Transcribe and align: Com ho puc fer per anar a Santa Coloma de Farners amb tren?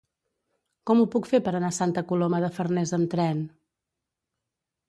Com 0.89 1.03
ho 1.03 1.05
puc 1.15 1.29
fer 1.33 1.41
per 1.49 1.53
anar 1.59 1.69
a 1.75 1.77
Santa 1.79 2.05
Coloma 2.13 2.41
de 2.47 2.51
Farners 2.57 2.95
amb 3.01 3.13
tren? 3.15 3.45